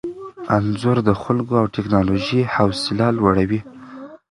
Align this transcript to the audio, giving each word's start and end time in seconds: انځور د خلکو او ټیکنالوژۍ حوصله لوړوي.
انځور 0.55 0.97
د 1.07 1.09
خلکو 1.21 1.53
او 1.61 1.65
ټیکنالوژۍ 1.75 2.41
حوصله 2.53 3.05
لوړوي. 3.17 3.59